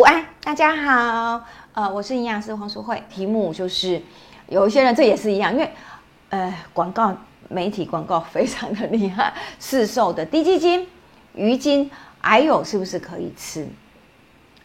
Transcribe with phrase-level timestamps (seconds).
[0.00, 3.02] 午安，大家好，呃，我是营养师黄淑慧。
[3.10, 4.00] 题目就是
[4.48, 5.70] 有一些人这也是一样，因为
[6.30, 7.14] 呃广告
[7.50, 10.88] 媒体广告非常的厉害，市售的低基金、
[11.34, 13.68] 鱼精，还有是不是可以吃？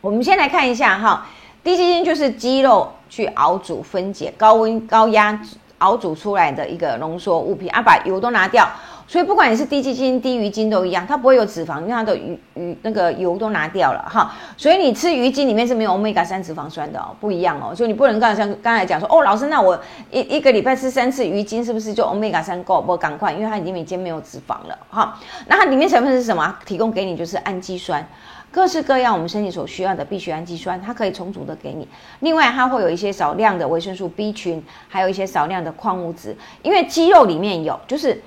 [0.00, 1.26] 我们先来看一下哈，
[1.62, 5.38] 低基金就是鸡肉去熬煮分解，高温高压
[5.76, 8.66] 熬煮出来的一个浓缩物品，啊，把油都拿掉。
[9.08, 14.30] 所以不管你是低基金、低鱼精都一样，它不会有脂肪，因为它的鱼鱼那个油都拿掉了哈。
[14.54, 17.74] 所以你吃鱼精里面是没有欧米伽三脂肪酸的哦，不一样哦。
[17.74, 22.82] 所以你不能刚像刚才讲说哦，老师，那我一一个礼拜吃三次鱼精，是不是就欧米伽三够？
[22.82, 25.18] 不赶快，因为它里面已经没有脂肪了哈。
[25.46, 26.54] 那它里面成分是什么？
[26.66, 28.06] 提供给你就是氨基酸，
[28.52, 31.88] 各式各样我们身体所需要的必需氨基酸，它可以充足的给你。
[32.20, 38.22] 另外，它会有一些少量的维生素 B 群，还有一些少量的矿物质，因为肌肉里面有就是。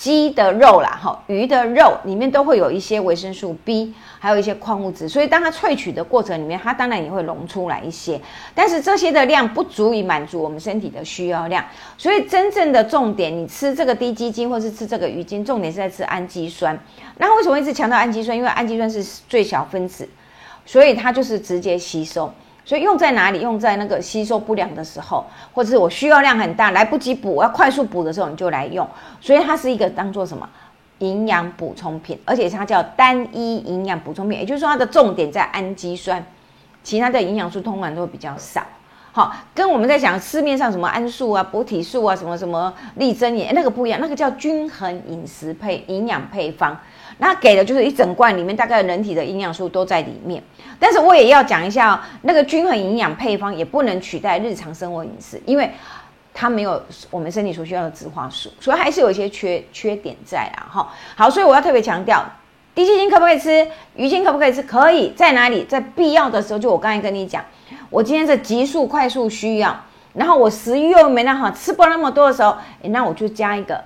[0.00, 8.18] 鸡的肉啦，哈，鱼的肉里面都会有一些维生素 B，还有一些矿物质，所以当它萃取的过程里面，它当然也会溶出来一些，
[8.54, 11.62] 但是这些的量不足以满足我们身体的需要量，
[11.98, 16.78] 所以真正的重点，你吃这个低基金或是吃这个鱼精，重点是在吃氨基酸。
[17.18, 18.34] 那为什么一直强调氨基酸？
[18.34, 20.08] 因为氨基酸是最小分子，
[20.64, 22.32] 所以它就是直接吸收。
[22.64, 23.40] 所以用在哪里？
[23.40, 28.86] 用在那个吸收不良的时候，或者是我需要量很大，来不及补，我要快速补的时候，你就来用。
[29.20, 30.48] 所以它是一个当做什么
[30.98, 36.24] 营养补充品，而且它叫单一营养补充品，也就是说它的重点在氨基酸，
[36.82, 38.62] 其他的营养素通常都会比较少。
[39.12, 46.78] 好，跟我们在讲市面上什么桉素啊、补体素啊、什么什么利珍也那个不一样，那个叫均衡饮食配营养配方。
[47.18, 50.42] 那给的就是一整罐，里面大概人体的营养素都在里面。
[50.78, 55.70] 但是我也要讲一下，那个均衡营养配方也不能取代日常生活饮食，因为
[56.32, 60.70] 它没有我们身体所需要的植化素，所以还是有一些缺缺点在啊。
[60.72, 62.24] 哈，好，所以我要特别强调，
[62.74, 63.66] 低基金可不可以吃？
[63.96, 64.62] 鱼精可不可以吃？
[64.62, 65.64] 可以在哪里？
[65.64, 67.44] 在必要的时候，就我刚才跟你讲，
[67.90, 69.76] 我今天是急速快速需要，
[70.14, 73.82] 然后我食欲又没那好，吃不那么多的时候，那我就加一个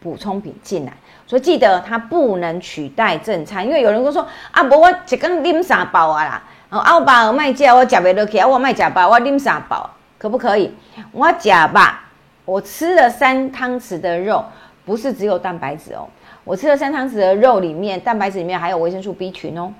[0.00, 0.92] 补充品进来。
[1.26, 10.72] 所以记得它不能取代正餐，因为有人都说啊，无我一缸啉三包啊啦，哦，我爸卖食，我食不落去啊，我卖食饱，我拎三包，可不可以？
[11.10, 12.04] 我食吧，
[12.44, 14.44] 我吃了三汤匙的肉，
[14.84, 16.06] 不是只有蛋白质哦，
[16.44, 19.72] 我吃了三汤匙的肉里面，蛋白质里面还有维生素 B 群哦，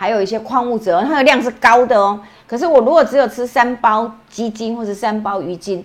[0.00, 2.18] 还有一些矿物质，它的量是高的哦。
[2.46, 5.84] 可是我如果只有吃三包鸡精或者三包鱼精。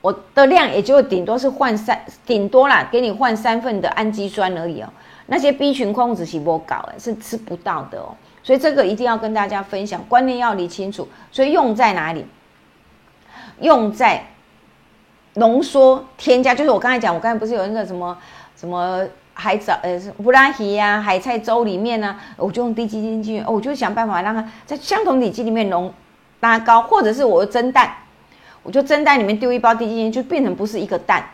[0.00, 4.88] 我的量也就顶多是换三，顶多啦，给你换三份的氨基酸而已哦。
[5.26, 8.14] 那些 B 群矿物质是不搞诶，是吃不到的哦。
[8.42, 11.06] 所以这个一定要跟大家分享，观念要理清楚。
[11.32, 12.24] 所以用在哪里？
[13.60, 14.24] 用在
[15.34, 18.16] 浓缩添加，就是我刚才讲，我刚才不是有那个什么
[18.56, 19.04] 什么
[19.40, 25.94] 海藻呃布拉提呀、海菜粥里面呢，我就用低基金进去，我就想办法让它在相同体积里面浓
[26.40, 27.94] 拉高，或者是我的蒸蛋。
[28.64, 31.24] 我就蒸蛋里面丢一包低基金，就变成不是一个蛋，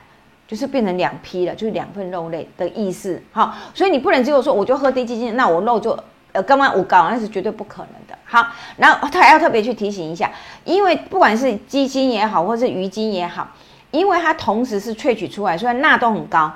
[0.47, 3.20] 就是变成两批了，就是两份肉类的意思。
[3.32, 5.98] 好，所以你不能只有说我就喝低基金，那我肉就
[6.32, 8.16] 呃刚刚我高，那是绝对不可能的。
[8.25, 10.31] 好，然后他还要特别去提醒一下，
[10.65, 13.48] 因为不管是鸡精也好，或是鱼精也好，
[13.91, 16.53] 因为它同时是萃取出来，虽然钠都很高，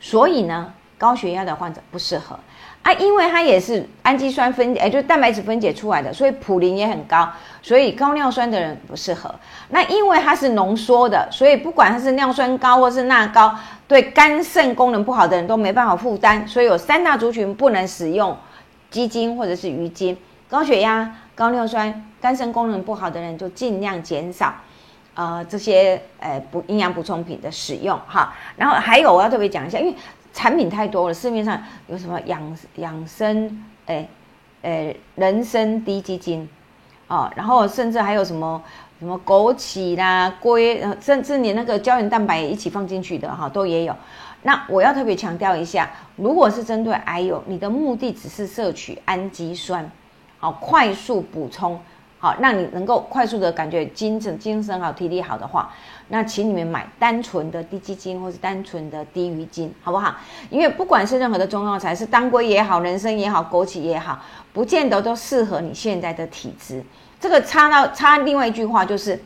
[0.00, 2.38] 所以呢，高血压的患者不适合。
[2.82, 7.28] 啊，因为它也是氨基酸分解，哎，就蛋白质分解出来的，所以普林也很高，
[7.60, 9.34] 所以高尿酸的人不适合。
[9.70, 13.52] 那因为它是浓缩的，所以不管它是尿酸高或是钠高，
[13.88, 16.46] 对肝肾功能不好的人都没办法负担。
[16.46, 18.36] 所以有三大族群不能使用
[18.88, 20.16] 鸡精或者是鱼精。
[20.48, 24.54] 高血压、高尿酸、肝肾功能不好的人就尽量减少，
[25.16, 28.32] 呃，这些呃补营养补充品的使用哈。
[28.56, 29.94] 然后还有我要特别讲一下，因为。
[30.36, 34.06] 产品太多了，市面上有什么养养生，哎，
[34.60, 36.46] 哎，人参低基金，
[37.08, 38.62] 哦，然后甚至还有什么
[38.98, 43.96] 什么枸杞啦、龟，甚至连那个胶原蛋白一起放进去的哈，都也有。
[44.42, 49.90] 那我要特别强调一下，如果是针对癌友，你的目的只是摄取氨基酸，
[50.38, 51.80] 好，快速补充。
[52.26, 55.72] 好，让你能够快速的感觉精神、精神好、体力好的话，
[56.08, 60.12] 那请你们买单纯的低基金或是单纯的低鱼精，好不好？
[60.50, 64.18] 因为不管是任何的中药材，是当归也好、人参也好、枸杞也好，
[64.52, 66.82] 不见得都适合你现在的体质。
[67.20, 69.22] 这个插到插另外一句话就是，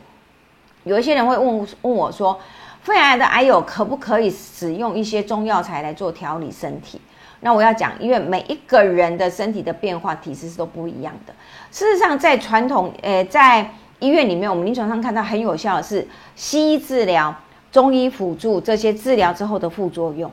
[0.83, 2.39] 有一些人会问问我说，
[2.83, 7.01] 肺癌的癌友可不可以使用一些中药材来做调理身体？
[7.41, 11.33] 那我要讲，因为每一个人的身体的变化、体质是都不一样的。
[11.71, 17.35] 事实上，在传统，呃，在医院里面，我们临床上看到很有效的是西医治疗、
[17.71, 20.31] 中医辅助这些治疗之后的副作用。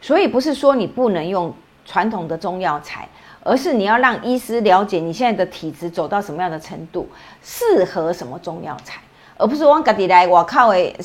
[0.00, 1.52] 所以不是说你不能用
[1.84, 3.08] 传统的中药材，
[3.42, 7.08] 而是你要让医师了解你现在的体质走到什么样的程度，
[7.42, 9.00] 适合什么中药材，
[9.44, 10.96] 而不是往家己来我靠诶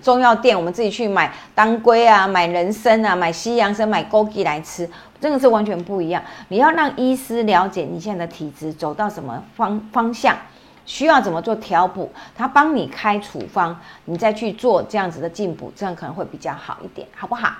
[0.00, 4.88] 中药店，我们自己去买当归啊，买人参啊，买西洋参，买枸杞来吃，
[5.20, 6.22] 真的是完全不一样。
[6.46, 10.36] 你要让医师了解你现在的体质走到什么方方向。
[10.86, 12.10] 需要怎么做调补？
[12.36, 17.50] 他帮你开处方，你再去做这样子的进补，这样可能会比较好一点，好不好？